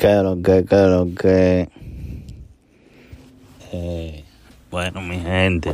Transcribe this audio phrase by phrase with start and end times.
[0.00, 1.68] Lo que, lo que.
[3.72, 4.24] Eh,
[4.70, 5.72] bueno, mi gente,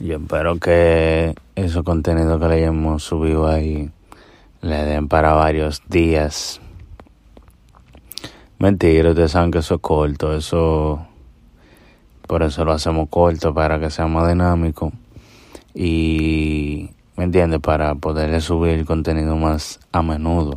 [0.00, 3.90] yo espero que esos contenidos que le hemos subido ahí
[4.62, 6.62] le den para varios días.
[8.58, 11.06] Mentira, ustedes saben que eso es corto, eso.
[12.26, 14.92] Por eso lo hacemos corto, para que sea más dinámico.
[15.74, 16.88] Y.
[17.16, 17.60] ¿Me entiendes?
[17.60, 20.54] Para poderle subir contenido más a menudo.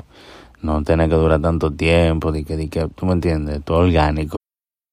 [0.66, 4.35] No tener que durar tanto tiempo, de que, de que, tú me entiendes, todo orgánico.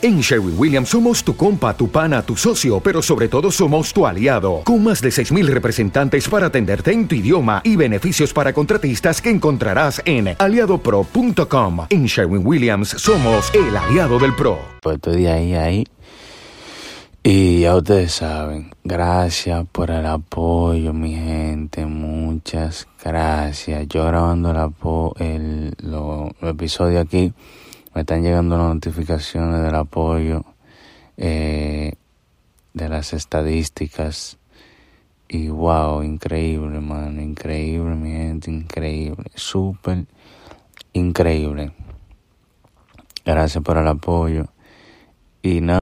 [0.00, 4.06] En Sherwin Williams somos tu compa, tu pana, tu socio, pero sobre todo somos tu
[4.06, 9.20] aliado, con más de 6.000 representantes para atenderte en tu idioma y beneficios para contratistas
[9.20, 11.86] que encontrarás en aliadopro.com.
[11.90, 14.58] En Sherwin Williams somos el aliado del PRO.
[14.80, 15.84] Pues estoy ahí ahí.
[17.24, 21.86] Y ya ustedes saben, gracias por el apoyo, mi gente.
[21.86, 23.86] Muchas gracias.
[23.86, 24.50] Yo grabando
[25.20, 27.32] el, el lo episodio aquí
[27.94, 30.44] me están llegando las notificaciones del apoyo,
[31.16, 31.92] eh,
[32.72, 34.38] de las estadísticas.
[35.28, 40.06] Y wow, increíble, mano, increíble, mi gente, increíble, súper
[40.92, 41.72] increíble.
[43.24, 44.46] Gracias por el apoyo.
[45.42, 45.81] Y nada.